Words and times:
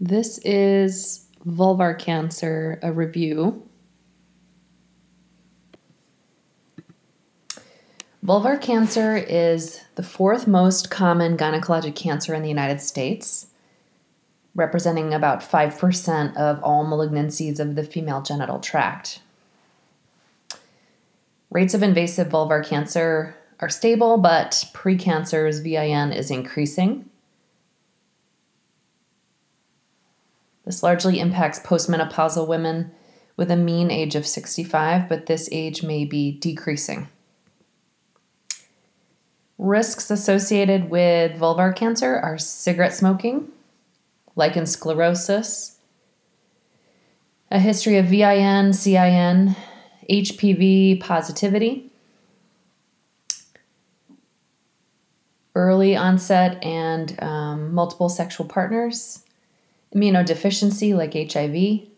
This 0.00 0.38
is 0.38 1.28
vulvar 1.46 1.98
cancer, 1.98 2.80
a 2.82 2.92
review. 2.92 3.62
Vulvar 8.24 8.60
cancer 8.60 9.16
is 9.16 9.82
the 9.94 10.02
fourth 10.02 10.46
most 10.46 10.90
common 10.90 11.36
gynecologic 11.36 11.94
cancer 11.94 12.34
in 12.34 12.42
the 12.42 12.48
United 12.48 12.80
States, 12.80 13.48
representing 14.54 15.14
about 15.14 15.42
5% 15.42 16.36
of 16.36 16.62
all 16.62 16.84
malignancies 16.84 17.60
of 17.60 17.76
the 17.76 17.84
female 17.84 18.22
genital 18.22 18.58
tract. 18.58 19.20
Rates 21.50 21.74
of 21.74 21.82
invasive 21.82 22.28
vulvar 22.28 22.66
cancer 22.66 23.36
are 23.60 23.68
stable, 23.68 24.18
but 24.18 24.64
precancer's 24.72 25.60
VIN 25.60 26.12
is 26.12 26.30
increasing. 26.30 27.08
This 30.64 30.82
largely 30.82 31.20
impacts 31.20 31.58
postmenopausal 31.58 32.46
women 32.46 32.92
with 33.36 33.50
a 33.50 33.56
mean 33.56 33.90
age 33.90 34.14
of 34.14 34.26
65, 34.26 35.08
but 35.08 35.26
this 35.26 35.48
age 35.52 35.82
may 35.82 36.04
be 36.04 36.32
decreasing. 36.32 37.08
Risks 39.58 40.10
associated 40.10 40.90
with 40.90 41.38
vulvar 41.38 41.74
cancer 41.74 42.16
are 42.16 42.38
cigarette 42.38 42.94
smoking, 42.94 43.48
lichen 44.36 44.66
sclerosis, 44.66 45.78
a 47.50 47.58
history 47.58 47.98
of 47.98 48.06
VIN, 48.06 48.72
CIN, 48.72 49.54
HPV 50.10 51.00
positivity, 51.00 51.92
early 55.54 55.94
onset 55.94 56.62
and 56.64 57.20
um, 57.22 57.72
multiple 57.72 58.08
sexual 58.08 58.46
partners, 58.46 59.23
immunodeficiency 59.94 60.94
like 60.94 61.14
HIV, 61.14 61.88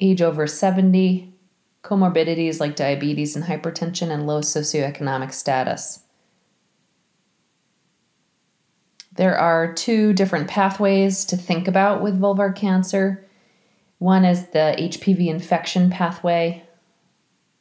age 0.00 0.22
over 0.22 0.46
70, 0.46 1.34
comorbidities 1.82 2.60
like 2.60 2.76
diabetes 2.76 3.36
and 3.36 3.44
hypertension, 3.44 4.10
and 4.10 4.26
low 4.26 4.40
socioeconomic 4.40 5.32
status. 5.32 6.00
There 9.16 9.38
are 9.38 9.72
two 9.72 10.12
different 10.12 10.48
pathways 10.48 11.24
to 11.26 11.36
think 11.36 11.68
about 11.68 12.02
with 12.02 12.18
vulvar 12.18 12.54
cancer. 12.54 13.24
One 13.98 14.24
is 14.24 14.48
the 14.48 14.74
HPV 14.76 15.28
infection 15.28 15.88
pathway. 15.88 16.64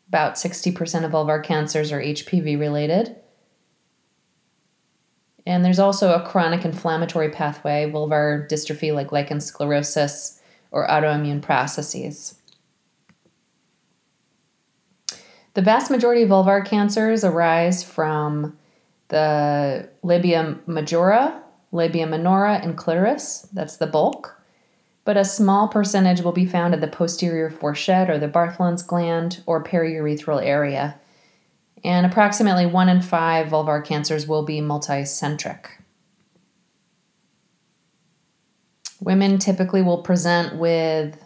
About 0.08 0.36
60% 0.36 1.04
of 1.04 1.12
vulvar 1.12 1.44
cancers 1.44 1.92
are 1.92 2.02
HPV 2.02 2.60
related. 2.60 3.16
And 5.46 5.64
there's 5.66 5.80
also 5.80 6.14
a 6.14 6.26
chronic 6.26 6.64
inflammatory 6.64 7.30
pathway, 7.30 7.90
vulvar 7.92 8.48
dystrophy 8.50 8.94
like 8.94 9.12
lichen 9.12 9.40
sclerosis 9.40 10.42
or 10.72 10.88
autoimmune 10.88 11.42
processes. 11.42 12.36
The 15.54 15.62
vast 15.62 15.92
majority 15.92 16.24
of 16.24 16.30
vulvar 16.30 16.66
cancers 16.66 17.24
arise 17.24 17.84
from 17.84 18.58
the 19.10 19.90
labia 20.02 20.58
majora, 20.66 21.44
labia 21.72 22.08
minora, 22.08 22.56
and 22.64 22.78
clitoris. 22.78 23.48
That's 23.54 23.78
the 23.78 23.86
bulk. 23.88 24.40
But 25.06 25.18
a 25.18 25.26
small 25.26 25.68
percentage 25.68 26.22
will 26.22 26.32
be 26.32 26.46
found 26.46 26.74
at 26.74 26.82
the 26.82 26.88
posterior 26.88 27.52
fourchette 27.52 28.10
or 28.10 28.18
the 28.18 28.30
Bartholin's 28.30 28.82
gland 28.82 29.44
or 29.46 29.64
periurethral 29.64 30.44
area 30.44 30.98
and 31.84 32.06
approximately 32.06 32.66
one 32.66 32.90
in 32.90 33.02
five 33.02 33.48
vulvar 33.48 33.84
cancers 33.84 34.28
will 34.28 34.44
be 34.44 34.62
multicentric. 34.62 35.66
Women 39.02 39.38
typically 39.38 39.82
will 39.82 40.02
present 40.02 40.58
with 40.58 41.18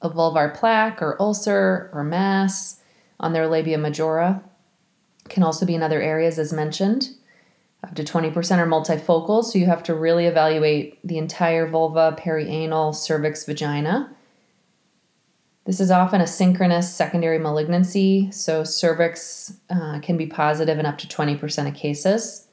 a 0.00 0.10
vulvar 0.10 0.52
plaque 0.52 1.00
or 1.00 1.20
ulcer 1.20 1.90
or 1.92 2.02
mass 2.02 2.80
on 3.20 3.32
their 3.32 3.46
labia 3.46 3.78
majora. 3.78 4.42
Can 5.28 5.44
also 5.44 5.64
be 5.64 5.76
in 5.76 5.84
other 5.84 6.02
areas, 6.02 6.38
as 6.40 6.52
mentioned. 6.52 7.10
Up 7.84 7.94
to 7.94 8.02
20% 8.02 8.34
are 8.58 8.66
multifocal, 8.66 9.44
so 9.44 9.58
you 9.58 9.66
have 9.66 9.84
to 9.84 9.94
really 9.94 10.26
evaluate 10.26 10.98
the 11.06 11.18
entire 11.18 11.68
vulva, 11.68 12.16
perianal, 12.18 12.94
cervix, 12.94 13.44
vagina 13.44 14.14
this 15.64 15.78
is 15.78 15.90
often 15.90 16.20
a 16.20 16.26
synchronous 16.26 16.92
secondary 16.92 17.38
malignancy, 17.38 18.30
so 18.32 18.64
cervix 18.64 19.54
uh, 19.70 20.00
can 20.00 20.16
be 20.16 20.26
positive 20.26 20.78
in 20.78 20.86
up 20.86 20.98
to 20.98 21.06
20% 21.06 21.68
of 21.68 21.74
cases. 21.74 22.48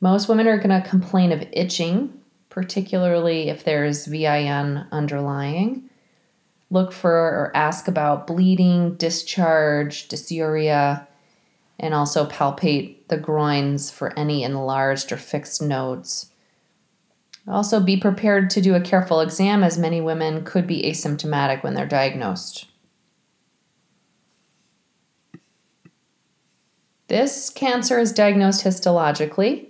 Most 0.00 0.28
women 0.28 0.48
are 0.48 0.56
going 0.56 0.82
to 0.82 0.88
complain 0.88 1.32
of 1.32 1.46
itching, 1.52 2.12
particularly 2.48 3.50
if 3.50 3.64
there's 3.64 4.06
VIN 4.06 4.86
underlying. 4.90 5.90
Look 6.70 6.92
for 6.92 7.12
or 7.12 7.52
ask 7.54 7.88
about 7.88 8.26
bleeding, 8.26 8.94
discharge, 8.94 10.08
dysuria, 10.08 11.06
and 11.78 11.92
also 11.92 12.26
palpate 12.26 13.06
the 13.08 13.18
groins 13.18 13.90
for 13.90 14.18
any 14.18 14.44
enlarged 14.44 15.12
or 15.12 15.16
fixed 15.18 15.60
nodes. 15.60 16.30
Also, 17.46 17.78
be 17.78 17.96
prepared 17.98 18.48
to 18.50 18.62
do 18.62 18.74
a 18.74 18.80
careful 18.80 19.20
exam, 19.20 19.62
as 19.62 19.76
many 19.76 20.00
women 20.00 20.44
could 20.44 20.66
be 20.66 20.82
asymptomatic 20.82 21.62
when 21.62 21.74
they're 21.74 21.86
diagnosed. 21.86 22.66
This 27.08 27.50
cancer 27.50 27.98
is 27.98 28.12
diagnosed 28.12 28.64
histologically. 28.64 29.66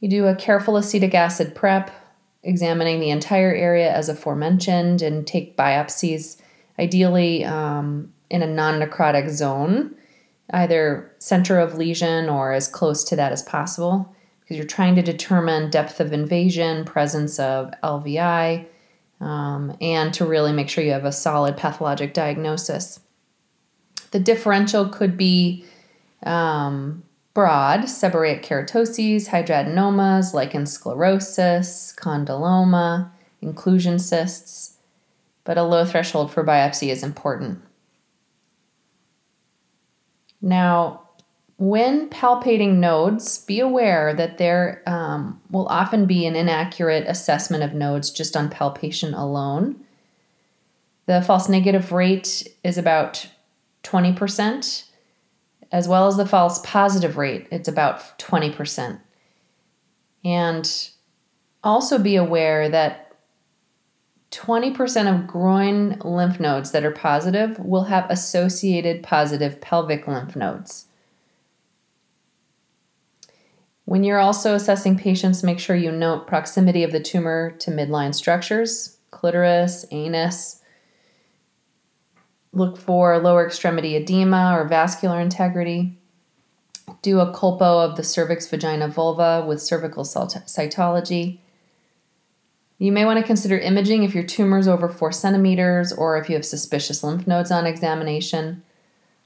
You 0.00 0.10
do 0.10 0.26
a 0.26 0.34
careful 0.34 0.76
acetic 0.76 1.14
acid 1.14 1.54
prep, 1.54 1.92
examining 2.42 2.98
the 2.98 3.10
entire 3.10 3.54
area 3.54 3.92
as 3.92 4.08
aforementioned, 4.08 5.00
and 5.00 5.24
take 5.24 5.56
biopsies, 5.56 6.38
ideally 6.76 7.44
um, 7.44 8.12
in 8.30 8.42
a 8.42 8.48
non 8.48 8.80
necrotic 8.80 9.30
zone, 9.30 9.94
either 10.52 11.14
center 11.20 11.60
of 11.60 11.78
lesion 11.78 12.28
or 12.28 12.52
as 12.52 12.66
close 12.66 13.04
to 13.04 13.16
that 13.16 13.30
as 13.30 13.44
possible 13.44 14.14
because 14.44 14.58
you're 14.58 14.66
trying 14.66 14.94
to 14.96 15.02
determine 15.02 15.70
depth 15.70 16.00
of 16.00 16.12
invasion, 16.12 16.84
presence 16.84 17.38
of 17.38 17.72
LVI, 17.82 18.66
um, 19.20 19.74
and 19.80 20.12
to 20.14 20.26
really 20.26 20.52
make 20.52 20.68
sure 20.68 20.84
you 20.84 20.92
have 20.92 21.06
a 21.06 21.12
solid 21.12 21.56
pathologic 21.56 22.12
diagnosis. 22.12 23.00
The 24.10 24.20
differential 24.20 24.88
could 24.88 25.16
be 25.16 25.64
um, 26.24 27.02
broad, 27.32 27.80
seborrheic 27.80 28.44
keratoses, 28.44 29.28
hidradenomas, 29.28 30.34
lichen 30.34 30.66
sclerosis, 30.66 31.94
condyloma, 31.96 33.10
inclusion 33.40 33.98
cysts, 33.98 34.76
but 35.44 35.58
a 35.58 35.62
low 35.62 35.84
threshold 35.84 36.30
for 36.30 36.44
biopsy 36.44 36.88
is 36.88 37.02
important. 37.02 37.60
Now, 40.40 41.03
when 41.56 42.10
palpating 42.10 42.74
nodes, 42.74 43.38
be 43.38 43.60
aware 43.60 44.12
that 44.14 44.38
there 44.38 44.82
um, 44.86 45.40
will 45.50 45.68
often 45.68 46.06
be 46.06 46.26
an 46.26 46.34
inaccurate 46.34 47.04
assessment 47.06 47.62
of 47.62 47.74
nodes 47.74 48.10
just 48.10 48.36
on 48.36 48.50
palpation 48.50 49.14
alone. 49.14 49.76
The 51.06 51.22
false 51.22 51.48
negative 51.48 51.92
rate 51.92 52.48
is 52.64 52.76
about 52.76 53.28
20%, 53.84 54.84
as 55.70 55.86
well 55.86 56.08
as 56.08 56.16
the 56.16 56.26
false 56.26 56.60
positive 56.64 57.16
rate, 57.16 57.46
it's 57.52 57.68
about 57.68 58.18
20%. 58.18 58.98
And 60.24 60.90
also 61.62 61.98
be 61.98 62.16
aware 62.16 62.68
that 62.68 63.12
20% 64.32 65.14
of 65.14 65.26
groin 65.28 65.98
lymph 66.00 66.40
nodes 66.40 66.72
that 66.72 66.84
are 66.84 66.90
positive 66.90 67.56
will 67.60 67.84
have 67.84 68.10
associated 68.10 69.04
positive 69.04 69.60
pelvic 69.60 70.08
lymph 70.08 70.34
nodes. 70.34 70.86
When 73.86 74.02
you're 74.02 74.20
also 74.20 74.54
assessing 74.54 74.96
patients, 74.96 75.42
make 75.42 75.58
sure 75.58 75.76
you 75.76 75.92
note 75.92 76.26
proximity 76.26 76.84
of 76.84 76.92
the 76.92 77.00
tumor 77.00 77.50
to 77.58 77.70
midline 77.70 78.14
structures, 78.14 78.96
clitoris, 79.10 79.84
anus. 79.90 80.62
Look 82.52 82.78
for 82.78 83.18
lower 83.18 83.46
extremity 83.46 83.96
edema 83.96 84.56
or 84.56 84.66
vascular 84.66 85.20
integrity. 85.20 85.98
Do 87.02 87.20
a 87.20 87.32
colpo 87.32 87.84
of 87.84 87.96
the 87.96 88.02
cervix, 88.02 88.46
vagina, 88.48 88.88
vulva 88.88 89.44
with 89.46 89.60
cervical 89.60 90.04
cytology. 90.04 91.40
You 92.78 92.90
may 92.90 93.04
want 93.04 93.18
to 93.18 93.26
consider 93.26 93.58
imaging 93.58 94.02
if 94.02 94.14
your 94.14 94.24
tumor 94.24 94.58
is 94.58 94.68
over 94.68 94.88
four 94.88 95.12
centimeters 95.12 95.92
or 95.92 96.16
if 96.16 96.28
you 96.28 96.36
have 96.36 96.44
suspicious 96.44 97.04
lymph 97.04 97.26
nodes 97.26 97.50
on 97.50 97.66
examination 97.66 98.62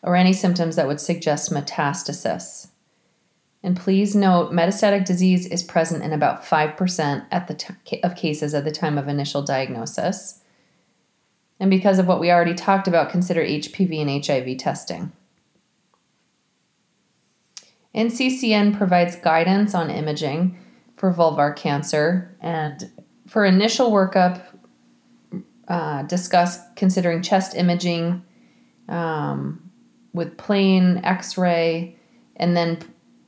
or 0.03 0.17
any 0.17 0.33
symptoms 0.33 0.77
that 0.77 0.87
would 0.87 1.01
suggest 1.01 1.53
metastasis. 1.53 2.69
And 3.63 3.77
please 3.77 4.15
note, 4.15 4.53
metastatic 4.53 5.05
disease 5.05 5.47
is 5.47 5.63
present 5.63 6.05
in 6.05 6.13
about 6.13 6.45
5% 6.45 7.27
at 7.31 7.49
the 7.49 7.55
t- 7.55 8.03
of 8.03 8.15
cases 8.15 8.55
at 8.55 8.65
the 8.65 8.71
time 8.71 8.97
of 8.97 9.09
initial 9.09 9.43
diagnosis. 9.43 10.41
And 11.59 11.71
because 11.71 11.99
of 11.99 12.07
what 12.07 12.21
we 12.21 12.31
already 12.31 12.55
talked 12.55 12.87
about, 12.87 13.11
consider 13.11 13.43
HPV 13.43 14.01
and 14.01 14.25
HIV 14.25 14.59
testing. 14.59 15.13
NCCN 17.95 18.77
provides 18.77 19.17
guidance 19.17 19.75
on 19.75 19.91
imaging 19.91 20.57
for 20.97 21.13
vulvar 21.13 21.55
cancer. 21.57 22.37
And 22.41 22.91
for 23.27 23.45
initial 23.45 23.91
workup, 23.91 24.43
uh, 25.67 26.03
discuss 26.03 26.61
considering 26.77 27.23
chest 27.23 27.57
imaging 27.57 28.23
um, 28.89 29.71
with 30.13 30.39
plain 30.39 31.01
x 31.05 31.37
ray 31.37 31.97
and 32.37 32.57
then 32.57 32.79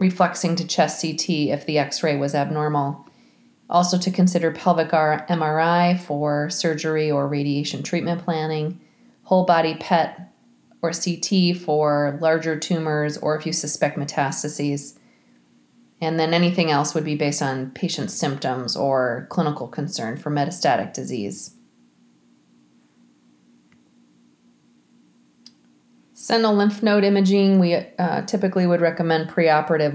reflexing 0.00 0.56
to 0.56 0.66
chest 0.66 1.00
CT 1.00 1.28
if 1.28 1.66
the 1.66 1.78
x 1.78 2.02
ray 2.02 2.16
was 2.16 2.34
abnormal. 2.34 3.06
Also, 3.68 3.96
to 3.96 4.10
consider 4.10 4.50
pelvic 4.50 4.88
MRI 4.88 6.00
for 6.00 6.50
surgery 6.50 7.08
or 7.08 7.28
radiation 7.28 7.84
treatment 7.84 8.24
planning, 8.24 8.80
whole 9.22 9.44
body 9.44 9.76
PET 9.78 10.32
or 10.82 10.90
CT 10.90 11.56
for 11.56 12.18
larger 12.20 12.58
tumors 12.58 13.16
or 13.18 13.36
if 13.36 13.46
you 13.46 13.52
suspect 13.52 13.96
metastases. 13.96 14.98
And 16.00 16.18
then 16.18 16.34
anything 16.34 16.70
else 16.70 16.94
would 16.94 17.04
be 17.04 17.14
based 17.14 17.42
on 17.42 17.70
patient 17.72 18.10
symptoms 18.10 18.74
or 18.74 19.28
clinical 19.30 19.68
concern 19.68 20.16
for 20.16 20.30
metastatic 20.30 20.92
disease. 20.92 21.54
Sentinel 26.30 26.54
lymph 26.54 26.80
node 26.80 27.02
imaging, 27.02 27.58
we 27.58 27.74
uh, 27.74 28.22
typically 28.22 28.64
would 28.64 28.80
recommend 28.80 29.28
preoperative 29.28 29.94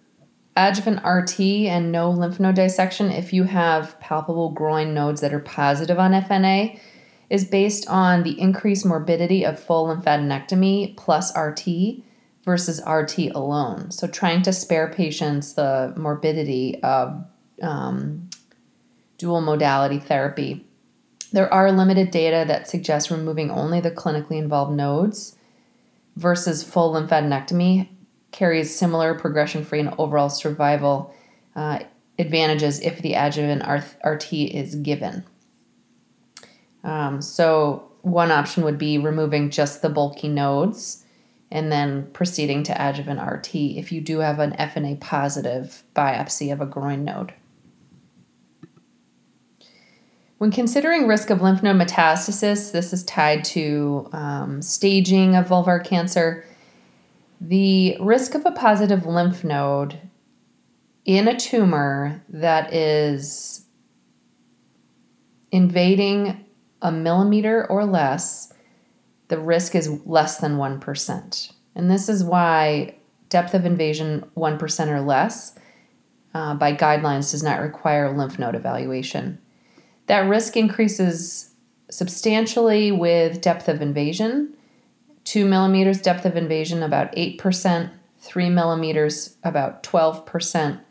adjuvant 0.56 1.06
RT 1.06 1.39
and 1.39 1.92
no 1.92 2.09
lymph 2.09 2.39
node 2.39 2.56
dissection 2.56 3.12
if 3.12 3.31
you 3.33 3.44
have 3.44 4.00
palpable 4.00 4.50
groin 4.50 4.94
nodes 4.94 5.21
that 5.21 5.33
are 5.33 5.39
positive 5.39 6.00
on 6.00 6.12
FNA 6.12 6.80
is 7.30 7.45
based 7.45 7.88
on 7.88 8.24
the 8.24 8.39
increased 8.39 8.86
morbidity 8.86 9.45
of 9.45 9.59
full 9.59 9.88
lymphadenectomy 9.88 10.98
plus 10.98 11.36
RT 11.38 12.03
versus 12.44 12.81
RT 12.86 13.19
alone. 13.33 13.92
So, 13.92 14.07
trying 14.07 14.42
to 14.42 14.51
spare 14.51 14.92
patients 14.92 15.53
the 15.53 15.94
morbidity 15.95 16.81
of 16.83 17.24
um, 17.62 18.30
dual 19.18 19.42
modality 19.42 20.00
therapy. 20.00 20.65
There 21.31 21.51
are 21.54 21.71
limited 21.71 22.12
data 22.12 22.44
that 22.47 22.68
suggest 22.68 23.12
removing 23.12 23.50
only 23.50 23.80
the 23.80 23.92
clinically 23.92 24.38
involved 24.38 24.74
nodes 24.74 25.38
versus 26.18 26.63
full 26.63 26.94
lymphadenectomy 26.94 27.88
carries 28.31 28.75
similar 28.75 29.13
progression 29.13 29.63
free 29.63 29.80
and 29.80 29.94
overall 29.98 30.30
survival 30.30 31.13
uh, 31.56 31.80
advantages 32.18 32.80
if 32.80 33.01
the 33.01 33.13
adjuvant 33.13 33.63
RT 34.04 34.33
is 34.33 34.75
given. 34.75 35.24
Um, 36.83 37.22
so, 37.22 37.88
one 38.01 38.31
option 38.31 38.63
would 38.63 38.80
be 38.80 38.98
removing 38.98 39.51
just 39.51 39.81
the 39.81 39.89
bulky 39.89 40.28
nodes 40.28 41.06
and 41.51 41.72
then 41.72 42.10
proceeding 42.13 42.63
to 42.63 42.89
adjuvant 42.89 43.22
RT 43.22 43.54
if 43.54 43.92
you 43.92 44.01
do 44.01 44.19
have 44.19 44.39
an 44.39 44.54
FNA 44.54 45.00
positive 45.00 45.83
biopsy 45.95 46.51
of 46.51 46.62
a 46.62 46.66
groin 46.66 47.04
node. 47.04 47.33
When 50.38 50.50
considering 50.50 51.07
risk 51.07 51.30
of 51.30 51.44
lymph 51.44 51.62
node 51.62 51.75
metastasis, 51.75 52.72
this 52.72 52.94
is 52.94 53.04
tied 53.04 53.44
to 53.45 54.10
um, 54.12 54.62
staging 54.63 55.36
of 55.36 55.50
vulvar 55.50 55.86
cancer 55.86 56.44
the 57.41 57.97
risk 57.99 58.35
of 58.35 58.45
a 58.45 58.51
positive 58.51 59.07
lymph 59.07 59.43
node 59.43 59.99
in 61.05 61.27
a 61.27 61.38
tumor 61.38 62.23
that 62.29 62.71
is 62.71 63.66
invading 65.51 66.45
a 66.83 66.92
millimeter 66.92 67.66
or 67.66 67.83
less, 67.83 68.54
the 69.30 69.39
risk 69.39 69.73
is 69.73 69.89
less 70.06 70.37
than 70.37 70.57
1%. 70.57 71.51
And 71.75 71.89
this 71.89 72.07
is 72.07 72.23
why 72.23 72.95
depth 73.30 73.56
of 73.56 73.66
invasion 73.66 74.30
1% 74.37 74.87
or 74.87 75.01
less 75.01 75.57
uh, 76.35 76.54
by 76.54 76.73
guidelines 76.73 77.31
does 77.31 77.42
not 77.42 77.59
require 77.59 78.16
lymph 78.16 78.37
node 78.37 78.56
evaluation. 78.56 79.39
That 80.06 80.30
risk 80.30 80.56
increases 80.56 81.54
substantially 81.89 82.92
with 82.92 83.42
depth 83.42 83.68
of 83.68 83.81
invasion 83.81 84.54
2 85.25 85.45
millimeters 85.45 86.01
depth 86.01 86.25
of 86.25 86.35
invasion, 86.35 86.83
about 86.83 87.11
8%, 87.13 87.92
3 88.19 88.49
millimeters, 88.49 89.37
about 89.44 89.83
12%, 89.83 90.81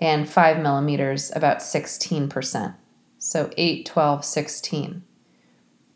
and 0.00 0.28
5 0.28 0.58
millimeters, 0.58 1.32
about 1.34 1.58
16%. 1.58 2.74
So 3.18 3.50
8, 3.56 3.86
12, 3.86 4.24
16. 4.24 5.04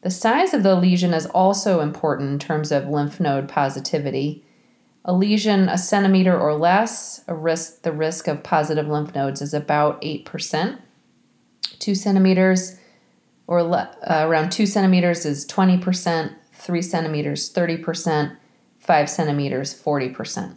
The 0.03 0.11
size 0.11 0.55
of 0.55 0.63
the 0.63 0.77
lesion 0.77 1.13
is 1.13 1.27
also 1.27 1.81
important 1.81 2.31
in 2.31 2.39
terms 2.39 2.71
of 2.71 2.89
lymph 2.89 3.19
node 3.19 3.49
positivity. 3.49 4.45
A 5.05 5.13
lesion 5.13 5.69
a 5.69 5.77
centimeter 5.77 6.39
or 6.39 6.55
less, 6.55 7.25
risk, 7.29 7.83
the 7.83 7.93
risk 7.93 8.29
of 8.29 8.43
positive 8.43 8.87
lymph 8.87 9.15
nodes 9.15 9.43
is 9.43 9.53
about 9.53 10.01
8%. 10.03 10.79
2 11.79 11.95
centimeters 11.95 12.79
or 13.47 13.63
le- 13.63 13.97
uh, 14.09 14.25
around 14.27 14.51
2 14.51 14.67
centimeters 14.67 15.25
is 15.25 15.47
20%, 15.47 16.35
3 16.59 16.83
centimeters 16.83 17.53
30%, 17.53 18.37
5 18.81 19.11
centimeters 19.11 19.81
40%. 19.81 20.57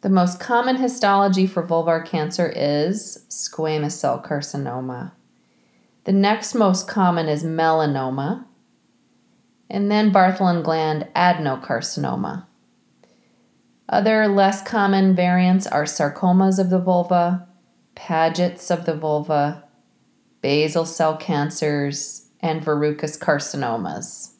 The 0.00 0.10
most 0.10 0.38
common 0.38 0.76
histology 0.76 1.46
for 1.46 1.66
vulvar 1.66 2.04
cancer 2.04 2.52
is 2.54 3.24
squamous 3.30 3.92
cell 3.92 4.22
carcinoma. 4.22 5.12
The 6.04 6.12
next 6.12 6.54
most 6.54 6.86
common 6.86 7.28
is 7.28 7.42
melanoma, 7.42 8.44
and 9.70 9.90
then 9.90 10.12
Bartholin 10.12 10.62
gland 10.62 11.08
adenocarcinoma. 11.16 12.44
Other 13.88 14.28
less 14.28 14.62
common 14.62 15.14
variants 15.14 15.66
are 15.66 15.84
sarcomas 15.84 16.58
of 16.58 16.68
the 16.68 16.78
vulva, 16.78 17.48
Paget's 17.94 18.70
of 18.70 18.84
the 18.84 18.94
vulva, 18.94 19.63
basal 20.44 20.84
cell 20.84 21.16
cancers, 21.16 22.26
and 22.38 22.62
verrucous 22.62 23.16
carcinomas. 23.16 24.34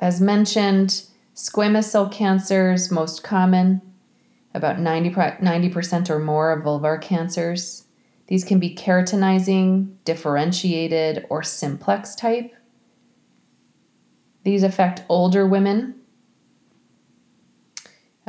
As 0.00 0.20
mentioned, 0.20 1.04
squamous 1.36 1.84
cell 1.84 2.08
cancers, 2.08 2.90
most 2.90 3.22
common, 3.22 3.80
about 4.52 4.80
90, 4.80 5.10
90% 5.10 6.10
or 6.10 6.18
more 6.18 6.50
of 6.50 6.64
vulvar 6.64 7.00
cancers. 7.00 7.84
These 8.26 8.42
can 8.42 8.58
be 8.58 8.74
keratinizing, 8.74 9.94
differentiated, 10.04 11.26
or 11.30 11.44
simplex 11.44 12.16
type. 12.16 12.52
These 14.42 14.64
affect 14.64 15.04
older 15.08 15.46
women, 15.46 15.99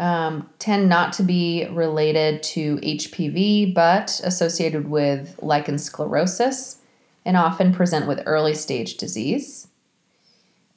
um, 0.01 0.49
tend 0.57 0.89
not 0.89 1.13
to 1.13 1.23
be 1.23 1.67
related 1.71 2.41
to 2.41 2.77
HPV, 2.77 3.71
but 3.73 4.19
associated 4.23 4.89
with 4.89 5.39
lichen 5.43 5.77
sclerosis 5.77 6.79
and 7.23 7.37
often 7.37 7.71
present 7.71 8.07
with 8.07 8.23
early 8.25 8.55
stage 8.55 8.97
disease. 8.97 9.67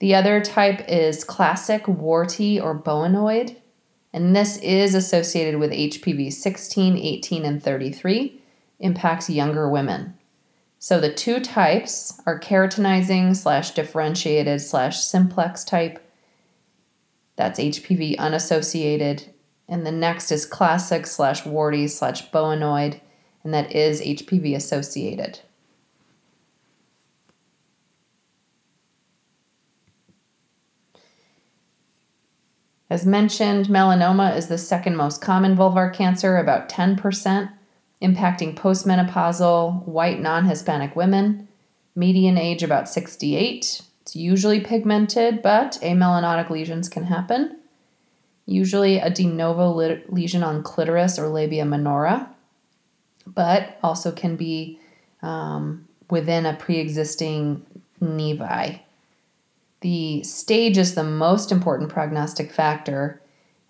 The 0.01 0.15
other 0.15 0.43
type 0.43 0.85
is 0.87 1.25
classic 1.25 1.89
warty 1.89 2.61
or 2.61 2.79
basaloid, 2.79 3.57
and 4.13 4.37
this 4.37 4.59
is 4.59 4.95
associated 4.95 5.59
with 5.59 5.71
HPV 5.71 6.31
16, 6.31 6.99
18, 6.99 7.47
and 7.47 7.63
33, 7.63 8.43
impacts 8.81 9.31
younger 9.31 9.71
women. 9.71 10.19
So 10.79 11.01
the 11.01 11.13
two 11.13 11.41
types 11.41 12.21
are 12.27 12.39
keratinizing 12.39 13.35
slash 13.35 13.71
differentiated 13.71 14.61
slash 14.61 15.03
simplex 15.03 15.65
type. 15.65 16.04
That's 17.37 17.59
HPV 17.59 18.19
unassociated. 18.19 19.33
And 19.69 19.87
the 19.87 19.93
next 19.93 20.31
is 20.31 20.47
classic 20.47 21.07
slash 21.07 21.47
warty 21.47 21.89
slash 21.89 22.31
basaloid, 22.31 23.01
and 23.43 23.55
that 23.55 23.75
is 23.75 24.01
HPV 24.01 24.55
associated. 24.55 25.41
As 32.91 33.07
mentioned, 33.07 33.67
melanoma 33.67 34.37
is 34.37 34.47
the 34.49 34.59
second 34.59 34.97
most 34.97 35.21
common 35.21 35.57
vulvar 35.57 35.93
cancer, 35.93 36.37
about 36.37 36.69
10%, 36.69 37.51
impacting 38.03 38.55
postmenopausal 38.55 39.85
white 39.87 40.21
non 40.21 40.45
Hispanic 40.45 40.95
women. 40.95 41.49
Median 41.97 42.37
age 42.37 42.63
about 42.63 42.89
68. 42.89 43.83
It's 44.05 44.15
usually 44.15 44.61
pigmented, 44.61 45.41
but 45.41 45.79
amelanotic 45.83 46.51
lesions 46.51 46.91
can 46.91 47.05
happen. 47.05 47.57
Usually 48.45 48.99
a 48.99 49.09
de 49.09 49.25
novo 49.25 49.73
lesion 50.11 50.43
on 50.43 50.63
clitoris 50.63 51.19
or 51.19 51.29
labia 51.29 51.65
minora, 51.65 52.29
but 53.27 53.79
also 53.83 54.13
can 54.13 54.37
be 54.37 54.79
um, 55.23 55.89
within 56.11 56.45
a 56.45 56.53
pre 56.53 56.81
existing 56.81 57.65
nevi. 58.03 58.81
The 59.81 60.23
stage 60.23 60.77
is 60.77 60.95
the 60.95 61.03
most 61.03 61.51
important 61.51 61.89
prognostic 61.89 62.53
factor, 62.53 63.23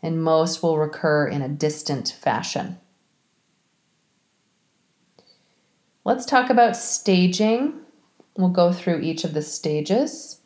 and 0.03 0.21
most 0.21 0.65
will 0.65 0.79
recur 0.79 1.29
in 1.29 1.43
a 1.43 1.49
distant 1.49 2.09
fashion. 2.09 2.81
Let's 6.05 6.27
talk 6.27 6.51
about 6.51 6.77
staging. 6.77 7.84
We'll 8.37 8.49
go 8.51 8.73
through 8.73 9.01
each 9.01 9.25
of 9.25 9.35
the 9.35 9.43
stages. 9.43 10.41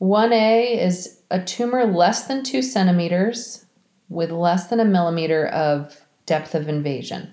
1A 0.00 0.78
is 0.78 1.20
a 1.30 1.42
tumor 1.42 1.84
less 1.84 2.26
than 2.26 2.42
two 2.42 2.62
centimeters 2.62 3.66
with 4.08 4.30
less 4.30 4.66
than 4.66 4.80
a 4.80 4.84
millimeter 4.84 5.46
of 5.46 6.00
depth 6.26 6.54
of 6.54 6.68
invasion. 6.68 7.32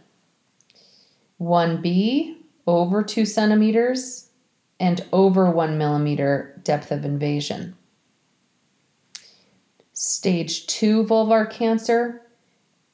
1B, 1.40 2.36
over 2.68 3.04
two 3.04 3.26
centimeters 3.26 4.30
and 4.80 5.04
over 5.12 5.50
one 5.50 5.78
millimeter 5.78 6.60
depth 6.64 6.92
of 6.92 7.06
invasion. 7.06 7.76
Stage 9.94 10.68
two 10.68 11.04
vulvar 11.06 11.50
cancer 11.50 12.22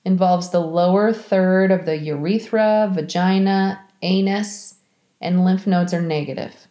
involves 0.06 0.50
the 0.50 0.62
lower 0.62 1.12
third 1.12 1.72
of 1.72 1.86
the 1.86 1.98
urethra, 1.98 2.90
vagina, 2.94 3.84
anus, 4.02 4.76
and 5.24 5.44
lymph 5.44 5.66
nodes 5.66 5.94
are 5.94 6.02
negative. 6.02 6.68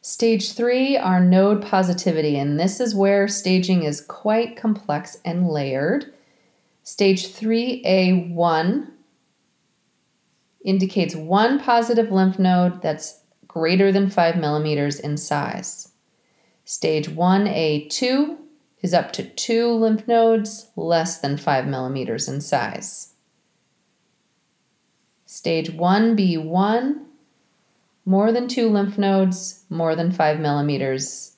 Stage 0.00 0.52
three 0.52 0.96
are 0.96 1.20
node 1.20 1.62
positivity, 1.62 2.36
and 2.36 2.58
this 2.60 2.80
is 2.80 2.94
where 2.94 3.28
staging 3.28 3.84
is 3.84 4.00
quite 4.00 4.56
complex 4.56 5.16
and 5.24 5.48
layered. 5.48 6.12
Stage 6.82 7.28
3A1 7.28 8.90
indicates 10.62 11.14
one 11.14 11.58
positive 11.58 12.10
lymph 12.10 12.38
node 12.38 12.82
that's 12.82 13.20
greater 13.46 13.90
than 13.90 14.10
5 14.10 14.36
millimeters 14.36 15.00
in 15.00 15.16
size. 15.16 15.92
Stage 16.66 17.08
1A2 17.08 18.36
is 18.82 18.92
up 18.92 19.12
to 19.12 19.22
two 19.22 19.72
lymph 19.72 20.06
nodes 20.06 20.70
less 20.76 21.18
than 21.20 21.38
5 21.38 21.66
millimeters 21.66 22.28
in 22.28 22.42
size. 22.42 23.13
Stage 25.34 25.72
1B1, 25.72 27.06
more 28.04 28.30
than 28.30 28.46
two 28.46 28.68
lymph 28.70 28.96
nodes, 28.96 29.64
more 29.68 29.96
than 29.96 30.12
5 30.12 30.38
millimeters 30.38 31.34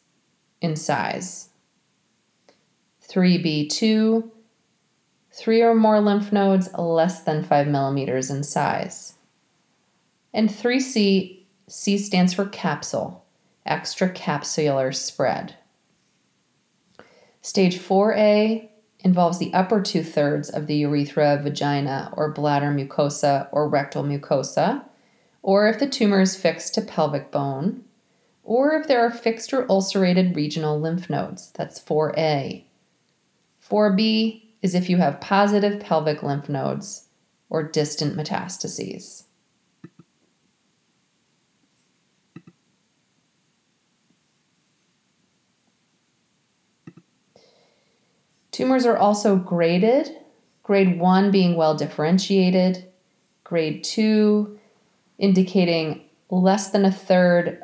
in 0.60 0.76
size. 0.76 1.48
3B2, 3.08 4.30
three 5.32 5.62
or 5.62 5.74
more 5.74 5.98
lymph 6.02 6.30
nodes 6.30 6.68
less 6.74 7.22
than 7.22 7.42
5 7.42 7.68
millimeters 7.68 8.28
in 8.28 8.44
size. 8.44 9.14
And 10.34 10.50
3C, 10.50 11.44
C 11.66 11.96
stands 11.96 12.34
for 12.34 12.44
capsule, 12.44 13.24
extracapsular 13.66 14.94
spread. 14.94 15.56
Stage 17.40 17.78
4A 17.78 18.68
involves 19.00 19.38
the 19.38 19.52
upper 19.52 19.80
two 19.80 20.02
thirds 20.02 20.50
of 20.50 20.66
the 20.66 20.76
urethra, 20.76 21.40
vagina, 21.42 22.12
or 22.16 22.32
bladder 22.32 22.72
mucosa 22.72 23.48
or 23.52 23.68
rectal 23.68 24.02
mucosa, 24.02 24.84
or 25.42 25.68
if 25.68 25.78
the 25.78 25.88
tumor 25.88 26.20
is 26.20 26.36
fixed 26.36 26.74
to 26.74 26.80
pelvic 26.80 27.30
bone, 27.30 27.84
or 28.42 28.72
if 28.72 28.88
there 28.88 29.04
are 29.04 29.10
fixed 29.10 29.52
or 29.52 29.70
ulcerated 29.70 30.34
regional 30.34 30.80
lymph 30.80 31.10
nodes. 31.10 31.52
That's 31.52 31.80
4A. 31.80 32.64
4B 33.68 34.42
is 34.62 34.74
if 34.74 34.88
you 34.88 34.96
have 34.96 35.20
positive 35.20 35.80
pelvic 35.80 36.22
lymph 36.22 36.48
nodes 36.48 37.08
or 37.48 37.62
distant 37.62 38.16
metastases. 38.16 39.25
Tumors 48.56 48.86
are 48.86 48.96
also 48.96 49.36
graded, 49.36 50.16
grade 50.62 50.98
1 50.98 51.30
being 51.30 51.56
well 51.56 51.74
differentiated, 51.74 52.86
grade 53.44 53.84
2 53.84 54.58
indicating 55.18 56.06
less 56.30 56.70
than 56.70 56.86
a 56.86 56.90
third 56.90 57.62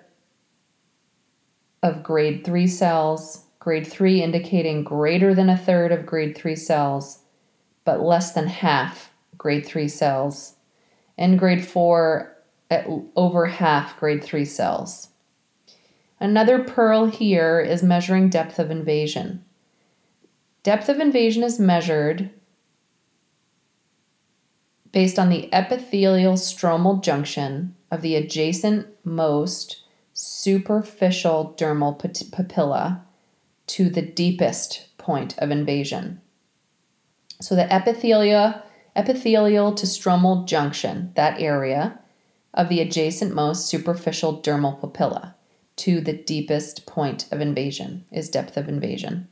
of 1.82 2.02
grade 2.02 2.44
3 2.44 2.66
cells, 2.66 3.46
grade 3.58 3.86
3 3.86 4.22
indicating 4.22 4.84
greater 4.84 5.34
than 5.34 5.48
a 5.48 5.56
third 5.56 5.92
of 5.92 6.04
grade 6.04 6.36
3 6.36 6.54
cells, 6.54 7.20
but 7.86 8.02
less 8.02 8.34
than 8.34 8.46
half 8.46 9.14
grade 9.38 9.64
3 9.64 9.88
cells, 9.88 10.56
and 11.16 11.38
grade 11.38 11.64
4 11.64 12.36
at 12.70 12.86
over 13.16 13.46
half 13.46 13.98
grade 13.98 14.22
3 14.22 14.44
cells. 14.44 15.08
Another 16.20 16.62
pearl 16.62 17.06
here 17.06 17.60
is 17.60 17.82
measuring 17.82 18.28
depth 18.28 18.58
of 18.58 18.70
invasion. 18.70 19.42
Depth 20.62 20.88
of 20.88 21.00
invasion 21.00 21.42
is 21.42 21.58
measured 21.58 22.30
based 24.92 25.18
on 25.18 25.28
the 25.28 25.52
epithelial 25.52 26.34
stromal 26.34 27.02
junction 27.02 27.74
of 27.90 28.02
the 28.02 28.14
adjacent 28.14 28.86
most 29.04 29.82
superficial 30.12 31.54
dermal 31.56 31.98
papilla 31.98 33.00
to 33.66 33.88
the 33.88 34.02
deepest 34.02 34.96
point 34.98 35.36
of 35.38 35.50
invasion. 35.50 36.20
So 37.40 37.56
the 37.56 37.64
epithelia, 37.64 38.62
epithelial 38.94 39.74
to 39.74 39.86
stromal 39.86 40.46
junction, 40.46 41.12
that 41.16 41.40
area 41.40 41.98
of 42.54 42.68
the 42.68 42.80
adjacent 42.80 43.34
most 43.34 43.66
superficial 43.66 44.40
dermal 44.40 44.78
papilla 44.78 45.34
to 45.76 46.00
the 46.00 46.12
deepest 46.12 46.86
point 46.86 47.26
of 47.32 47.40
invasion 47.40 48.04
is 48.12 48.28
depth 48.28 48.56
of 48.56 48.68
invasion. 48.68 49.26